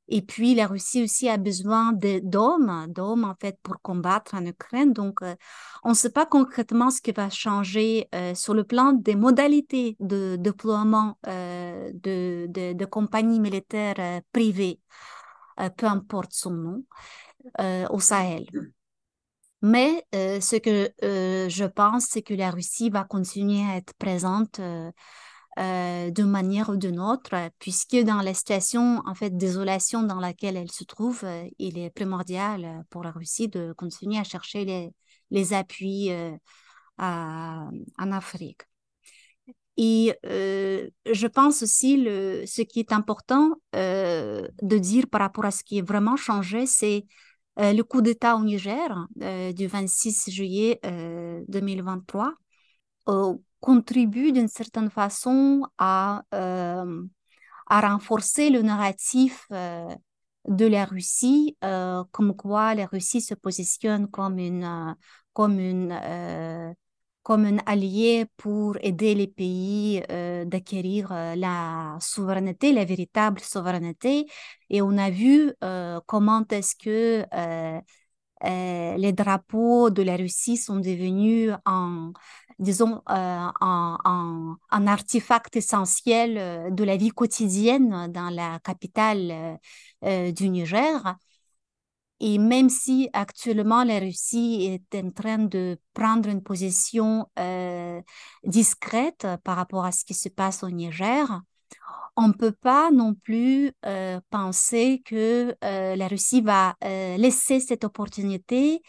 Et 0.09 0.21
puis, 0.21 0.53
la 0.53 0.67
Russie 0.67 1.03
aussi 1.03 1.29
a 1.29 1.37
besoin 1.37 1.93
d'hommes, 1.93 2.87
d'hommes 2.89 3.23
en 3.23 3.35
fait, 3.39 3.57
pour 3.63 3.81
combattre 3.81 4.35
en 4.35 4.45
Ukraine. 4.45 4.93
Donc, 4.93 5.21
euh, 5.21 5.35
on 5.83 5.89
ne 5.89 5.93
sait 5.95 6.11
pas 6.11 6.25
concrètement 6.25 6.91
ce 6.91 7.01
qui 7.01 7.11
va 7.13 7.29
changer 7.29 8.09
sur 8.35 8.53
le 8.53 8.63
plan 8.63 8.93
des 8.93 9.15
modalités 9.15 9.95
de 9.99 10.35
déploiement 10.37 11.17
de, 11.23 12.85
compagnies 12.85 13.39
militaires 13.39 14.21
privées. 14.33 14.79
peu 15.77 15.87
importe 15.87 16.33
son 16.33 16.51
nom, 16.51 16.83
au 17.89 17.99
Sahel. 17.99 18.45
Mais 19.63 20.05
ce 20.13 20.57
que 20.57 20.91
je 21.01 21.65
pense, 21.65 22.05
c'est 22.05 22.21
que 22.21 22.33
la 22.35 22.51
Russie 22.51 22.89
va 22.89 23.03
continuer 23.03 23.65
à 23.65 23.77
être 23.77 23.93
présente 23.95 24.59
euh, 25.59 26.09
d'une 26.09 26.31
manière 26.31 26.69
ou 26.69 26.77
d'une 26.77 26.99
autre, 26.99 27.35
puisque 27.59 27.95
dans 27.95 28.23
la 28.23 28.33
situation 28.33 29.03
en 29.05 29.13
fait 29.13 29.37
désolation 29.37 30.01
dans 30.01 30.19
laquelle 30.19 30.57
elle 30.57 30.71
se 30.71 30.83
trouve, 30.83 31.23
euh, 31.25 31.47
il 31.59 31.77
est 31.77 31.91
primordial 31.91 32.65
euh, 32.65 32.81
pour 32.89 33.03
la 33.03 33.11
Russie 33.11 33.49
de 33.49 33.71
continuer 33.73 34.17
à 34.17 34.23
chercher 34.23 34.65
les, 34.65 34.89
les 35.29 35.53
appuis 35.53 36.09
en 36.97 37.71
Afrique. 37.97 38.61
Et 39.77 40.13
je 40.23 41.27
pense 41.27 41.63
aussi 41.63 41.97
le, 41.97 42.45
ce 42.45 42.61
qui 42.63 42.79
est 42.79 42.91
important 42.91 43.53
de 43.73 44.77
dire 44.77 45.07
par 45.07 45.21
rapport 45.21 45.45
à 45.45 45.51
ce 45.51 45.63
qui 45.63 45.79
est 45.79 45.87
vraiment 45.87 46.15
changé, 46.15 46.65
c'est 46.65 47.05
le 47.57 47.81
coup 47.81 48.01
d'État 48.01 48.35
au 48.35 48.43
Niger 48.43 49.07
du 49.15 49.67
26 49.67 50.29
juillet 50.29 50.79
2023 51.47 52.33
contribue 53.63 54.33
d'une 54.33 54.49
certaine 54.49 54.89
façon 54.89 55.65
à, 55.77 56.23
euh, 56.33 57.01
à 57.67 57.81
renforcer 57.81 58.49
le 58.49 58.61
narratif 58.61 59.45
euh, 59.53 59.87
de 60.49 60.65
la 60.65 60.83
Russie, 60.83 61.57
euh, 61.63 62.03
comme 62.11 62.35
quoi 62.35 62.75
la 62.75 62.85
Russie 62.85 63.21
se 63.21 63.33
positionne 63.33 64.09
comme 64.09 64.37
une, 64.37 64.95
comme 65.31 65.59
une, 65.59 65.93
comme 67.23 67.45
un 67.45 67.57
allié 67.65 68.25
pour 68.37 68.77
aider 68.81 69.15
les 69.15 69.27
pays 69.27 70.01
d'acquérir 70.45 71.09
la 71.37 71.97
souveraineté, 72.01 72.73
la 72.73 72.85
véritable 72.85 73.39
souveraineté. 73.39 74.25
Et 74.69 74.81
on 74.81 74.97
a 74.97 75.09
vu 75.09 75.53
comment 76.05 76.43
est-ce 76.51 76.75
que 76.75 77.25
les 78.43 79.13
drapeaux 79.13 79.89
de 79.89 80.03
la 80.03 80.17
Russie 80.17 80.57
sont 80.57 80.77
devenus 80.77 81.51
en 81.65 82.11
disons, 82.59 83.01
euh, 83.09 83.49
un, 83.61 84.57
artefact 84.87 85.55
essentiel 85.55 86.37
euh, 86.37 86.69
de 86.71 86.83
la 86.83 86.97
vie 86.97 87.09
quotidienne 87.09 88.11
dans 88.11 88.29
la 88.29 88.59
capitale 88.59 89.59
euh, 90.03 90.31
du 90.31 90.49
Niger. 90.49 91.15
Et 92.19 92.37
même 92.37 92.69
si 92.69 93.09
actuellement 93.13 93.83
la 93.83 93.99
Russie 93.99 94.79
est 94.91 94.95
en 95.03 95.11
train 95.11 95.39
de 95.39 95.77
prendre 95.93 96.29
une 96.29 96.41
position 96.41 97.27
discrète 98.43 99.27
par 99.43 99.57
rapport 99.57 99.85
à 99.85 99.91
ce 99.91 100.05
qui 100.05 100.13
se 100.13 100.29
passe 100.29 100.63
au 100.63 100.69
Niger, 100.69 101.41
on 102.15 102.27
ne 102.29 102.33
peut 102.33 102.51
pas 102.53 102.91
non 102.91 103.13
plus 103.15 103.73
penser 104.29 105.01
que 105.03 105.55
la 105.61 106.07
Russie 106.07 106.41
va 106.41 106.75
laisser 106.81 107.59
cette 107.59 107.83
opportunité 107.83 108.81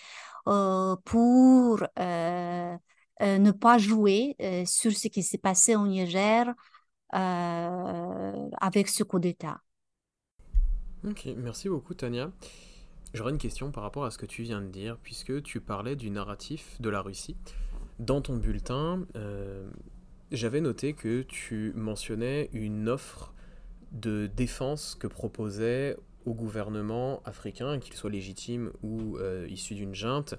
pour 0.44 1.82
euh, 3.22 3.38
ne 3.38 3.52
pas 3.52 3.78
jouer 3.78 4.34
euh, 4.40 4.64
sur 4.66 4.92
ce 4.92 5.06
qui 5.08 5.22
s'est 5.22 5.38
passé 5.38 5.76
au 5.76 5.86
Niger 5.86 6.52
euh, 7.14 8.48
avec 8.60 8.88
ce 8.88 9.04
coup 9.04 9.20
d'État. 9.20 9.60
Ok, 11.04 11.28
merci 11.36 11.68
beaucoup 11.68 11.94
Tania. 11.94 12.32
J'aurais 13.14 13.30
une 13.30 13.38
question 13.38 13.70
par 13.70 13.82
rapport 13.82 14.04
à 14.04 14.10
ce 14.10 14.18
que 14.18 14.26
tu 14.26 14.42
viens 14.42 14.60
de 14.60 14.68
dire, 14.68 14.98
puisque 15.02 15.42
tu 15.42 15.60
parlais 15.60 15.96
du 15.96 16.10
narratif 16.10 16.80
de 16.80 16.90
la 16.90 17.00
Russie. 17.00 17.36
Dans 17.98 18.20
ton 18.20 18.36
bulletin, 18.36 19.06
j'avais 20.32 20.60
noté 20.60 20.94
que 20.94 21.22
tu 21.22 21.72
mentionnais 21.76 22.50
une 22.52 22.88
offre 22.88 23.32
de 23.92 24.26
défense 24.26 24.96
que 24.96 25.06
proposait 25.06 25.96
au 26.26 26.34
gouvernement 26.34 27.22
africain, 27.24 27.78
qu'il 27.78 27.94
soit 27.94 28.10
légitime 28.10 28.72
ou 28.82 29.18
euh, 29.18 29.46
issu 29.50 29.74
d'une 29.74 29.94
junte, 29.94 30.34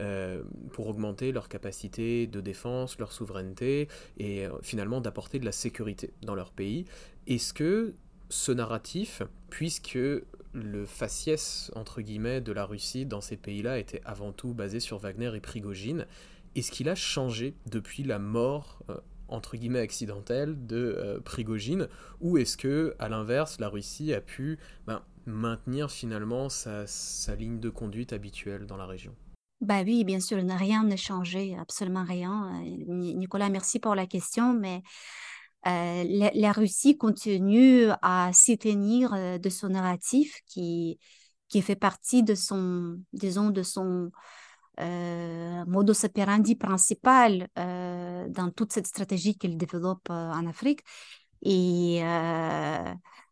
euh, 0.00 0.42
pour 0.72 0.88
augmenter 0.88 1.32
leur 1.32 1.48
capacité 1.48 2.26
de 2.26 2.40
défense, 2.40 2.98
leur 2.98 3.12
souveraineté 3.12 3.88
et 4.18 4.46
euh, 4.46 4.50
finalement 4.62 5.00
d'apporter 5.00 5.38
de 5.38 5.44
la 5.44 5.52
sécurité 5.52 6.12
dans 6.22 6.34
leur 6.34 6.50
pays. 6.50 6.86
Est-ce 7.26 7.52
que 7.52 7.94
ce 8.28 8.52
narratif, 8.52 9.22
puisque 9.50 9.98
le 10.52 10.86
faciès 10.86 11.70
entre 11.74 12.00
guillemets 12.00 12.40
de 12.40 12.52
la 12.52 12.64
Russie 12.64 13.06
dans 13.06 13.20
ces 13.20 13.36
pays-là 13.36 13.78
était 13.78 14.00
avant 14.04 14.32
tout 14.32 14.54
basé 14.54 14.80
sur 14.80 14.98
Wagner 14.98 15.30
et 15.34 15.40
Prigogine, 15.40 16.06
est-ce 16.54 16.70
qu'il 16.70 16.88
a 16.88 16.94
changé 16.94 17.54
depuis 17.66 18.02
la 18.02 18.18
mort 18.18 18.82
entre 19.28 19.56
guillemets 19.56 19.80
accidentelle 19.80 20.66
de 20.66 21.20
Prigogine 21.24 21.88
ou 22.20 22.38
est-ce 22.38 22.56
que 22.56 22.96
à 22.98 23.08
l'inverse 23.08 23.60
la 23.60 23.68
Russie 23.68 24.14
a 24.14 24.20
pu 24.20 24.58
ben, 24.86 25.02
maintenir 25.28 25.90
finalement 25.90 26.48
sa, 26.48 26.84
ligne 27.36 27.60
de 27.60 27.70
conduite 27.70 28.12
habituelle 28.12 28.66
dans 28.66 28.76
la 28.76 28.86
région? 28.86 29.14
Bah 29.60 29.82
oui, 29.84 30.04
bien 30.04 30.20
sûr, 30.20 30.38
rien 30.38 30.84
n'a 30.84 30.96
changé, 30.96 31.56
absolument 31.56 32.04
rien. 32.04 32.62
Euh, 32.62 32.84
Nicolas, 32.86 33.48
merci 33.48 33.80
pour 33.80 33.94
la 33.94 34.06
question, 34.06 34.54
mais 34.54 34.82
euh, 35.66 36.30
la, 36.34 36.52
Russie 36.52 36.96
continue 36.96 37.88
à 38.02 38.30
s'y 38.32 38.58
euh, 38.64 39.38
de 39.38 39.48
son 39.48 39.68
narratif 39.68 40.40
qui, 40.46 40.98
fait 41.62 41.76
partie 41.76 42.22
de 42.22 42.34
son, 42.34 43.00
de 43.12 43.62
son 43.62 44.10
modus 45.66 46.04
operandi 46.04 46.54
principal 46.54 47.48
dans 47.56 48.50
toute 48.54 48.72
cette 48.72 48.86
stratégie 48.86 49.36
qu'il 49.36 49.56
développe 49.56 50.08
en 50.10 50.46
Afrique. 50.46 50.82
Et 51.42 52.02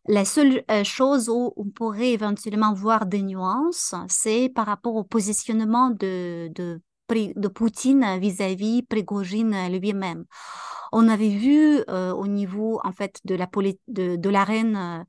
la 0.07 0.23
seule 0.23 0.63
euh, 0.71 0.83
chose 0.83 1.29
où 1.29 1.53
on 1.57 1.69
pourrait 1.69 2.11
éventuellement 2.11 2.73
voir 2.73 3.05
des 3.05 3.21
nuances, 3.21 3.93
c'est 4.07 4.49
par 4.49 4.65
rapport 4.65 4.95
au 4.95 5.03
positionnement 5.03 5.89
de, 5.89 6.79
de 7.09 7.47
Poutine 7.47 8.19
vis-à-vis 8.19 8.83
lui-même. 9.69 10.25
On 10.91 11.09
avait 11.09 11.29
vu 11.29 11.81
euh, 11.89 12.13
au 12.13 12.27
niveau 12.27 12.79
en 12.83 12.91
fait 12.91 13.19
de 13.25 13.35
la 13.35 13.47
de, 13.87 14.15
de 14.15 14.29
l'arène 14.29 15.05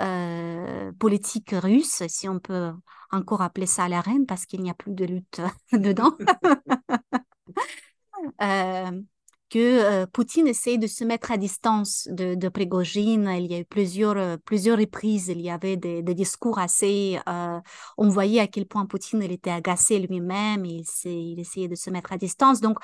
euh, 0.00 0.92
politique 0.98 1.50
russe, 1.52 2.02
si 2.08 2.28
on 2.28 2.38
peut 2.38 2.72
encore 3.12 3.42
appeler 3.42 3.66
ça 3.66 3.88
l'arène 3.88 4.26
parce 4.26 4.46
qu'il 4.46 4.62
n'y 4.62 4.70
a 4.70 4.74
plus 4.74 4.92
de 4.92 5.04
lutte 5.04 5.40
dedans. 5.72 6.16
que 9.50 9.58
euh, 9.58 10.06
Poutine 10.06 10.46
essaie 10.46 10.78
de 10.78 10.86
se 10.86 11.04
mettre 11.04 11.32
à 11.32 11.36
distance 11.36 12.08
de, 12.10 12.36
de 12.36 12.48
Prigogine. 12.48 13.28
Il 13.36 13.50
y 13.50 13.54
a 13.54 13.58
eu 13.58 13.64
plusieurs, 13.64 14.16
euh, 14.16 14.36
plusieurs 14.36 14.78
reprises, 14.78 15.28
il 15.28 15.40
y 15.40 15.50
avait 15.50 15.76
des, 15.76 16.02
des 16.02 16.14
discours 16.14 16.58
assez... 16.58 17.18
Euh, 17.28 17.58
on 17.98 18.08
voyait 18.08 18.40
à 18.40 18.46
quel 18.46 18.66
point 18.66 18.86
Poutine 18.86 19.22
il 19.22 19.32
était 19.32 19.50
agacé 19.50 19.98
lui-même, 19.98 20.64
il, 20.64 20.84
il 21.04 21.40
essayait 21.40 21.68
de 21.68 21.74
se 21.74 21.90
mettre 21.90 22.12
à 22.12 22.16
distance. 22.16 22.60
Donc, 22.60 22.78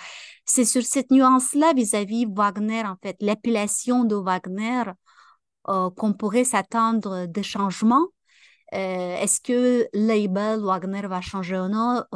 c'est 0.45 0.65
sur 0.65 0.83
cette 0.83 1.11
nuance-là 1.11 1.73
vis-à-vis 1.73 2.27
Wagner, 2.27 2.83
en 2.83 2.97
fait, 3.03 3.17
l'appellation 3.21 4.05
de 4.05 4.17
Wagner, 4.17 4.83
qu'on 5.65 6.13
pourrait 6.13 6.45
s'attendre 6.45 7.27
des 7.27 7.43
changements. 7.43 8.07
Euh, 8.75 9.17
est-ce 9.23 9.41
que 9.41 9.87
label 9.95 10.61
Wagner 10.61 11.03
va 11.07 11.21
changer 11.21 11.57
ou 11.59 11.69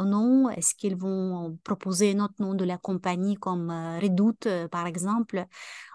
non, 0.03 0.49
Est-ce 0.49 0.75
qu'ils 0.75 0.95
vont 0.97 1.57
proposer 1.63 2.11
un 2.13 2.25
autre 2.25 2.35
nom 2.39 2.53
de 2.55 2.65
la 2.65 2.77
compagnie 2.77 3.35
comme 3.37 3.69
euh, 3.71 3.99
Redoute, 3.99 4.47
euh, 4.47 4.67
par 4.67 4.85
exemple, 4.85 5.45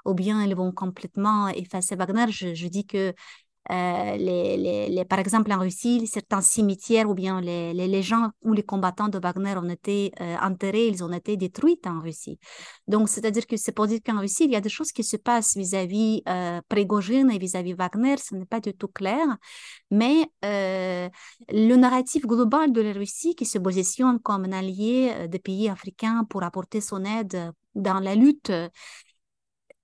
ou 0.07 0.15
bien 0.15 0.45
ils 0.45 0.55
vont 0.57 0.73
complètement 0.73 1.49
effacer 1.49 1.97
Wagner? 1.97 2.27
Je 2.31 2.69
dis 2.69 2.87
que 2.87 3.15
euh, 3.71 4.17
les, 4.17 4.89
les, 4.89 5.05
par 5.05 5.19
exemple, 5.19 5.53
en 5.53 5.59
Russie, 5.59 6.07
certains 6.07 6.41
cimetières 6.41 7.09
ou 7.09 7.15
bien 7.15 7.41
les, 7.41 7.75
les 7.75 8.03
gens 8.03 8.31
où 8.43 8.53
les 8.53 8.63
combattants 8.63 9.09
de 9.09 9.19
Wagner 9.19 9.57
ont 9.57 9.69
été 9.69 10.13
euh, 10.21 10.37
enterrés, 10.43 10.89
ils 10.89 11.03
ont 11.03 11.13
été 11.13 11.37
détruits 11.37 11.81
en 11.87 12.01
Russie. 12.01 12.39
Donc, 12.87 13.09
c'est-à-dire 13.09 13.47
que 13.47 13.57
c'est 13.57 13.73
pour 13.73 13.87
dire 13.87 14.01
qu'en 14.05 14.21
Russie, 14.21 14.45
il 14.45 14.53
y 14.53 14.57
a 14.57 14.61
des 14.61 14.69
choses 14.69 14.93
qui 14.93 15.05
se 15.05 15.17
passent 15.17 15.57
vis-à-vis 15.57 16.23
euh, 16.29 16.61
et 16.71 17.39
vis-à-vis 17.39 17.75
Wagner, 17.75 18.17
ce 18.19 18.35
n'est 18.35 18.45
pas 18.47 18.61
du 18.61 18.73
tout 18.75 18.89
clair. 18.89 19.27
Mais 19.91 20.27
euh, 20.45 21.09
le 21.51 21.75
narratif 21.77 22.27
global 22.27 22.73
de 22.73 22.81
la 22.81 22.93
Russie 22.93 23.35
qui 23.35 23.47
se 23.47 23.59
positionne 23.59 24.21
comme 24.21 24.45
un 24.45 24.53
allié 24.53 25.29
des 25.29 25.39
pays 25.39 25.69
africains 25.69 26.25
pour 26.29 26.43
apporter 26.43 26.81
son 26.81 27.05
aide 27.05 27.53
dans 27.75 28.01
la 28.01 28.15
lutte 28.15 28.53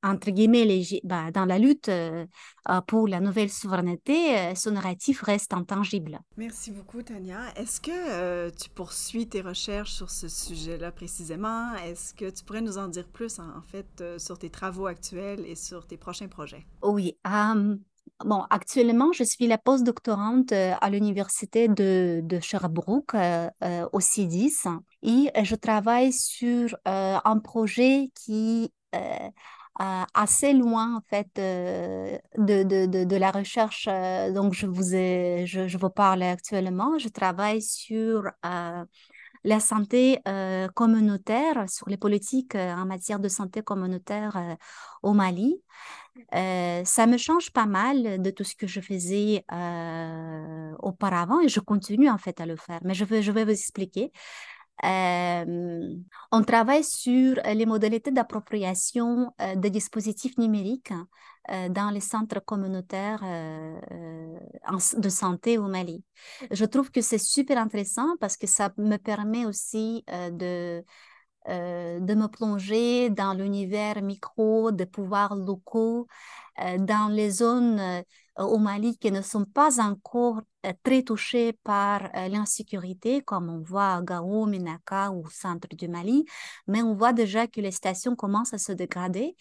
entre 0.02 0.30
guillemets, 0.30 0.64
les, 0.64 1.00
bah, 1.04 1.30
dans 1.30 1.44
la 1.44 1.58
lutte 1.58 1.88
euh, 1.88 2.26
euh, 2.68 2.80
pour 2.82 3.06
la 3.06 3.20
nouvelle 3.20 3.50
souveraineté, 3.50 4.36
euh, 4.36 4.54
son 4.54 4.72
narratif 4.72 5.22
reste 5.22 5.54
intangible. 5.54 6.20
Merci 6.36 6.72
beaucoup, 6.72 7.02
Tania. 7.02 7.40
Est-ce 7.56 7.80
que 7.80 8.50
tu 8.50 8.68
poursuis 8.70 9.28
tes 9.28 9.40
recherches 9.40 9.92
sur 9.92 10.10
ce 10.10 10.28
sujet-là 10.28 10.90
précisément? 10.92 11.74
Est-ce 11.76 12.14
que 12.14 12.30
tu 12.30 12.44
pourrais 12.44 12.60
nous 12.60 12.78
en 12.78 12.88
dire 12.88 13.06
plus, 13.06 13.38
en, 13.38 13.62
fait, 13.62 14.18
sur 14.18 14.38
tes 14.38 14.50
travaux 14.50 14.86
actuels 14.86 15.44
et 15.46 15.54
sur 15.54 15.86
tes 15.86 15.96
prochains 15.96 16.28
projets? 16.28 16.66
Oui. 16.82 17.16
bon, 18.24 18.44
actuellement, 18.50 19.12
je 19.12 19.24
suis 19.24 19.46
la 19.46 19.58
postdoctorante 19.58 20.52
à 20.52 20.90
l'Université 20.90 21.68
de, 21.68 22.20
de 22.22 22.40
Sherbrooke, 22.40 23.14
au 23.92 24.00
CIDIS, 24.00 24.64
et 25.02 25.30
je 25.44 25.54
travaille 25.54 26.12
sur 26.12 26.76
un 26.84 27.38
projet 27.38 28.10
qui 28.14 28.72
assez 29.78 30.52
loin 30.52 30.96
en 30.96 31.00
fait 31.08 31.28
de, 31.34 32.18
de, 32.38 32.86
de, 32.86 33.04
de, 33.04 33.16
la 33.16 33.30
recherche 33.30 33.86
dont 34.34 34.52
je 34.52 34.66
vous, 34.66 34.82
je, 34.82 35.76
vous 35.78 35.90
parle 35.90 36.22
actuellement. 36.22 36.98
Je 36.98 37.08
travaille 37.08 37.62
sur 37.62 38.24
la 39.44 39.60
santé 39.60 40.18
communautaire, 40.74 41.68
sur 41.68 41.88
les 41.88 41.96
politiques 41.96 42.54
en 42.54 42.84
matière 42.86 43.18
de 43.18 43.28
santé 43.28 43.62
communautaire 43.62 44.56
au 45.02 45.14
Mali. 45.14 45.60
ça 46.32 47.06
me 47.06 47.16
change 47.16 47.50
pas 47.50 47.66
mal 47.66 48.20
de 48.22 48.30
tout 48.30 48.44
ce 48.44 48.54
que 48.54 48.66
je 48.66 48.80
faisais 48.80 49.44
auparavant 50.80 51.40
et 51.40 51.48
je 51.48 51.60
continue 51.60 52.10
en 52.10 52.18
fait 52.18 52.40
à 52.40 52.46
le 52.46 52.56
faire. 52.56 52.80
Mais 52.84 52.94
je 52.94 53.04
vais, 53.04 53.22
je 53.22 53.32
vais 53.32 53.44
vous 53.44 53.50
expliquer. 53.50 54.12
Euh, 54.84 55.94
on 56.32 56.42
travaille 56.42 56.82
sur 56.84 57.36
les 57.44 57.66
modalités 57.66 58.10
d'appropriation 58.10 59.32
euh, 59.40 59.54
des 59.54 59.70
dispositifs 59.70 60.36
numériques 60.38 60.92
euh, 61.50 61.68
dans 61.68 61.90
les 61.90 62.00
centres 62.00 62.40
communautaires 62.44 63.22
de 64.96 65.08
santé 65.08 65.58
au 65.58 65.68
Mali. 65.68 66.02
Je 66.50 66.64
trouve 66.64 66.90
que 66.90 67.00
c'est 67.00 67.18
super 67.18 67.58
intéressant 67.58 68.16
parce 68.20 68.36
que 68.36 68.46
ça 68.46 68.72
me 68.76 68.96
permet 68.96 69.44
aussi 69.44 70.04
de 70.08 70.84
euh, 71.48 71.98
de 71.98 72.14
me 72.14 72.28
plonger 72.28 73.10
dans 73.10 73.34
l'univers 73.34 74.00
micro 74.00 74.70
des 74.70 74.86
pouvoirs 74.86 75.34
locaux, 75.34 76.06
euh, 76.60 76.78
dans 76.78 77.08
les 77.08 77.30
zones 77.30 77.80
euh, 77.80 78.02
au 78.38 78.58
Mali 78.58 78.96
qui 78.96 79.10
ne 79.10 79.22
sont 79.22 79.44
pas 79.44 79.80
encore 79.82 80.40
très 80.82 81.02
touchées 81.02 81.52
par 81.64 82.10
l'insécurité, 82.28 83.20
comme 83.22 83.48
on 83.48 83.60
voit 83.60 83.94
à 83.94 84.02
Gao, 84.02 84.46
Minaka 84.46 85.10
ou 85.10 85.26
au 85.26 85.30
centre 85.30 85.68
du 85.76 85.88
Mali, 85.88 86.24
mais 86.66 86.82
on 86.82 86.94
voit 86.94 87.12
déjà 87.12 87.46
que 87.46 87.60
les 87.60 87.72
stations 87.72 88.16
commencent 88.16 88.54
à 88.54 88.58
se 88.58 88.72
dégrader 88.72 89.36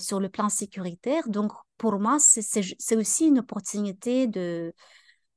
sur 0.00 0.20
le 0.20 0.28
plan 0.28 0.48
sécuritaire. 0.48 1.28
Donc, 1.28 1.52
pour 1.78 1.98
moi, 1.98 2.18
c'est 2.18 2.96
aussi 2.96 3.26
une 3.28 3.38
opportunité 3.40 4.26
de, 4.26 4.72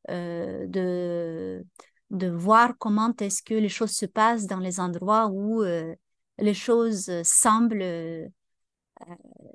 de 0.08 1.64
de 2.10 2.30
voir 2.30 2.78
comment 2.78 3.14
est-ce 3.20 3.44
que 3.44 3.54
les 3.54 3.70
choses 3.70 3.92
se 3.92 4.06
passent 4.06 4.48
dans 4.48 4.60
les 4.60 4.80
endroits 4.80 5.28
où 5.28 5.62
euh, 5.62 5.94
les 6.38 6.54
choses 6.54 7.12
semblent 7.24 7.82
euh, 7.82 8.28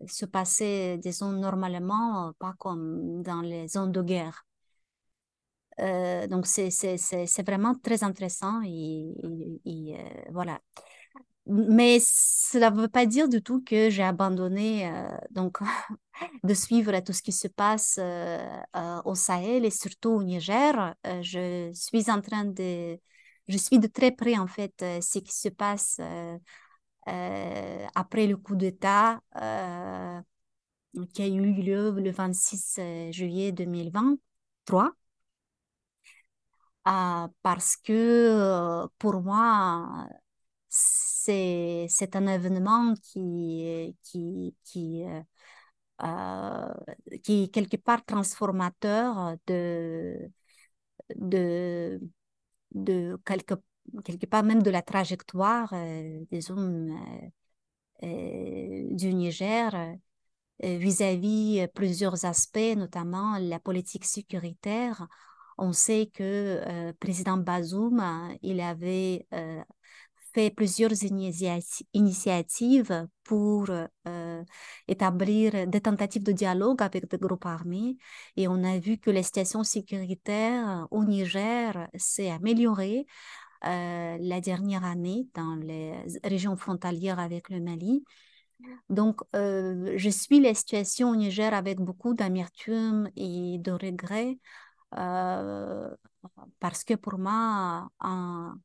se 0.06 0.26
passer, 0.26 0.99
disons, 0.99 1.32
normalement, 1.32 2.32
pas 2.38 2.54
comme 2.59 3.23
dans 3.23 3.40
les 3.40 3.68
zones 3.68 3.92
de 3.92 4.02
guerre. 4.02 4.44
Euh, 5.80 6.26
donc, 6.26 6.46
c'est 6.46 7.42
vraiment 7.46 7.74
très 7.74 8.04
intéressant 8.04 8.60
et, 8.64 9.14
et 9.64 9.96
voilà 10.30 10.60
mais 11.46 11.98
cela 12.00 12.70
ne 12.70 12.80
veut 12.82 12.88
pas 12.88 13.06
dire 13.06 13.28
du 13.28 13.42
tout 13.42 13.62
que 13.62 13.90
j'ai 13.90 14.02
abandonné 14.02 14.88
euh, 14.88 15.16
donc 15.30 15.58
de 16.44 16.54
suivre 16.54 16.98
tout 17.00 17.12
ce 17.12 17.22
qui 17.22 17.32
se 17.32 17.48
passe 17.48 17.98
euh, 18.00 18.38
euh, 18.76 19.02
au 19.04 19.14
Sahel 19.14 19.64
et 19.64 19.70
surtout 19.70 20.10
au 20.10 20.22
Niger. 20.22 20.94
je 21.22 21.70
suis 21.74 22.10
en 22.10 22.20
train 22.20 22.44
de, 22.44 22.98
je 23.48 23.56
suis 23.58 23.78
de 23.78 23.86
très 23.88 24.12
près 24.12 24.38
en 24.38 24.46
fait 24.46 24.74
ce 24.78 25.18
qui 25.18 25.34
se 25.34 25.48
passe 25.48 26.00
après 27.06 28.26
le 28.26 28.36
coup 28.36 28.54
d'État 28.56 29.20
qui 31.12 31.22
a 31.22 31.26
eu 31.26 31.52
lieu 31.52 31.90
le 31.92 32.10
26 32.10 32.78
juillet 33.10 33.52
2023. 33.52 34.92
Parce 36.84 37.76
que 37.76 38.86
pour 38.98 39.22
moi, 39.22 40.08
c'est 40.68 42.16
un 42.16 42.26
événement 42.26 42.94
qui, 43.02 43.96
qui, 44.02 44.57
qui, 44.64 45.04
euh, 45.04 45.20
euh, 46.04 46.74
qui 47.22 47.44
est 47.44 47.48
quelque 47.54 47.76
part 47.76 48.04
transformateur 48.04 49.37
de, 49.46 50.30
de, 51.16 52.00
de 52.72 53.18
quelque, 53.26 53.54
quelque 54.04 54.26
part 54.26 54.44
même 54.44 54.62
de 54.62 54.70
la 54.70 54.83
trajectoire, 54.83 55.72
euh, 55.74 56.20
disons, 56.33 56.88
du 58.02 59.14
Niger 59.14 59.96
vis-à-vis 60.62 61.66
plusieurs 61.74 62.24
aspects, 62.24 62.76
notamment 62.76 63.38
la 63.38 63.61
politique 63.61 64.04
sécuritaire. 64.04 65.09
On 65.58 65.72
sait 65.72 66.10
que 66.12 66.60
le 66.66 66.92
président 66.92 67.36
Bazoum, 67.36 68.02
il 68.42 68.60
avait 68.60 69.26
fait 70.34 70.50
plusieurs 70.50 70.92
initiatives 71.92 73.06
pour 73.24 73.66
euh, 74.06 74.44
établir 74.88 75.66
des 75.66 75.80
tentatives 75.80 76.22
de 76.22 76.32
dialogue 76.32 76.82
avec 76.82 77.08
des 77.10 77.18
groupes 77.18 77.46
armés 77.46 77.96
et 78.36 78.48
on 78.48 78.64
a 78.64 78.78
vu 78.78 78.98
que 78.98 79.10
la 79.10 79.22
situation 79.22 79.62
sécuritaire 79.62 80.86
au 80.90 81.04
Niger 81.04 81.88
s'est 81.94 82.30
améliorée 82.30 83.06
euh, 83.64 84.16
la 84.20 84.40
dernière 84.40 84.84
année 84.84 85.28
dans 85.34 85.54
les 85.56 85.94
régions 86.24 86.56
frontalières 86.56 87.18
avec 87.18 87.48
le 87.48 87.60
Mali. 87.60 88.04
Donc, 88.88 89.20
euh, 89.34 89.94
je 89.96 90.08
suis 90.08 90.40
la 90.40 90.54
situation 90.54 91.10
au 91.10 91.16
Niger 91.16 91.52
avec 91.52 91.80
beaucoup 91.80 92.14
d'amertume 92.14 93.10
et 93.16 93.58
de 93.58 93.72
regret 93.72 94.38
parce 94.92 96.85
que 96.85 96.94
pour 96.94 97.18
moi, 97.18 97.88
un, 98.00 98.59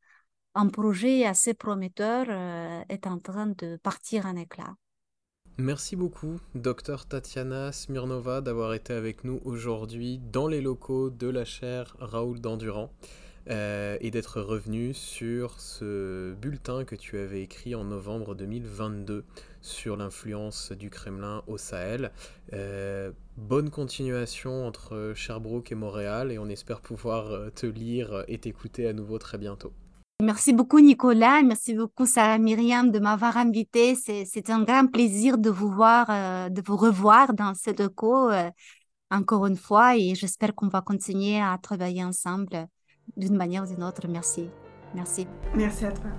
projet 0.74 1.26
assez 1.26 1.54
prometteur 1.54 2.26
euh, 2.30 2.82
est 2.90 3.06
en 3.08 3.20
train 3.20 3.48
de 3.48 3.78
partir 3.78 4.26
en 4.26 4.36
éclat. 4.36 4.76
Merci 5.60 5.96
beaucoup, 5.96 6.40
docteur 6.54 7.08
Tatiana 7.08 7.72
Smirnova, 7.72 8.42
d'avoir 8.42 8.74
été 8.74 8.94
avec 8.94 9.24
nous 9.24 9.40
aujourd'hui 9.44 10.20
dans 10.20 10.48
les 10.48 10.62
locaux 10.62 11.10
de 11.10 11.28
la 11.28 11.46
chaire 11.46 11.96
Raoul 12.00 12.40
Dandurand 12.40 12.92
euh, 13.50 13.98
et 14.02 14.12
d'être 14.12 14.42
revenu 14.42 14.94
sur 14.94 15.60
ce 15.60 16.34
bulletin 16.34 16.84
que 16.86 16.96
tu 16.96 17.18
avais 17.18 17.42
écrit 17.42 17.76
en 17.76 17.84
novembre 17.84 18.36
2022 18.36 19.26
sur 19.62 19.98
l'influence 19.98 20.72
du 20.72 20.90
Kremlin 20.90 21.44
au 21.48 21.58
Sahel. 21.58 22.12
Euh, 22.54 23.12
bonne 23.36 23.70
continuation 23.70 24.66
entre 24.66 25.14
Sherbrooke 25.16 25.72
et 25.72 25.76
Montréal 25.76 26.32
et 26.32 26.40
on 26.40 26.50
espère 26.50 26.82
pouvoir 26.82 27.52
te 27.54 27.66
lire 27.66 28.24
et 28.28 28.38
t'écouter 28.38 28.88
à 28.88 28.94
nouveau 28.94 29.18
très 29.18 29.38
bientôt. 29.38 29.74
Merci 30.24 30.52
beaucoup 30.52 30.80
Nicolas, 30.80 31.44
merci 31.44 31.76
beaucoup 31.76 32.08
Sarah 32.08 32.40
Myriam 32.40 32.90
de 32.90 32.98
m'avoir 32.98 33.38
invité. 33.38 33.94
C'est 33.94 34.50
un 34.50 34.64
grand 34.64 34.88
plaisir 34.88 35.38
de 35.38 35.52
vous 35.52 35.70
voir, 35.70 36.08
euh, 36.10 36.50
de 36.50 36.60
vous 36.66 36.76
revoir 36.76 37.36
dans 37.36 37.54
ce 37.54 37.88
co 37.88 38.32
euh, 38.32 38.50
encore 39.12 39.46
une 39.46 39.58
fois 39.58 39.96
et 39.96 40.16
j'espère 40.16 40.56
qu'on 40.56 40.70
va 40.70 40.82
continuer 40.82 41.40
à 41.40 41.56
travailler 41.62 42.04
ensemble 42.04 42.68
d'une 43.16 43.36
manière 43.36 43.64
ou 43.64 43.68
d'une 43.68 43.84
autre. 43.84 44.08
Merci. 44.08 44.50
Merci. 44.94 45.28
Merci 45.56 45.86
à 45.86 45.92
toi. 45.92 46.10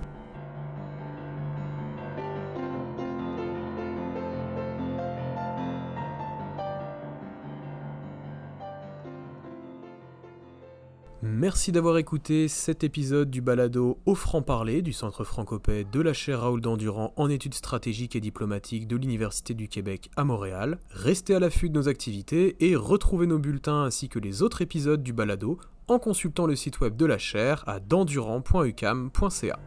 Merci 11.21 11.73
d'avoir 11.73 11.97
écouté 11.97 12.47
cet 12.47 12.85
épisode 12.85 13.29
du 13.29 13.41
balado 13.41 13.99
au 14.05 14.15
franc-parler 14.15 14.81
du 14.81 14.93
Centre 14.93 15.25
francopais 15.25 15.83
de 15.83 15.99
la 15.99 16.13
chaire 16.13 16.41
Raoul 16.41 16.61
Dandurand 16.61 17.13
en 17.17 17.29
études 17.29 17.55
stratégiques 17.55 18.15
et 18.15 18.21
diplomatiques 18.21 18.87
de 18.87 18.95
l'Université 18.95 19.53
du 19.53 19.67
Québec 19.67 20.09
à 20.15 20.23
Montréal. 20.23 20.79
Restez 20.91 21.35
à 21.35 21.39
l'affût 21.39 21.69
de 21.69 21.75
nos 21.75 21.89
activités 21.89 22.55
et 22.61 22.77
retrouvez 22.77 23.27
nos 23.27 23.37
bulletins 23.37 23.83
ainsi 23.83 24.07
que 24.07 24.19
les 24.19 24.43
autres 24.43 24.61
épisodes 24.61 25.03
du 25.03 25.11
balado 25.11 25.59
en 25.89 25.99
consultant 25.99 26.45
le 26.45 26.55
site 26.55 26.79
web 26.79 26.95
de 26.95 27.05
la 27.05 27.17
chaire 27.17 27.65
à 27.67 27.81
dandurand.ucam.ca. 27.81 29.59